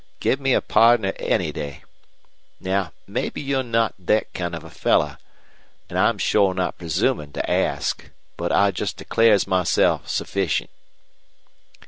Give 0.19 0.39
me 0.39 0.53
a 0.53 0.61
pardner 0.61 1.13
any 1.19 1.51
day. 1.51 1.83
Now, 2.59 2.91
mebbe 3.05 3.37
you're 3.37 3.61
not 3.61 3.93
thet 4.03 4.33
kind 4.33 4.55
of 4.55 4.63
a 4.63 4.69
feller, 4.71 5.19
an' 5.91 5.95
I'm 5.97 6.17
shore 6.17 6.55
not 6.55 6.79
presumin' 6.79 7.33
to 7.33 7.47
ask. 7.51 8.09
But 8.35 8.51
I 8.51 8.71
just 8.71 8.97
declares 8.97 9.45
myself 9.45 10.09
sufficient." 10.09 10.71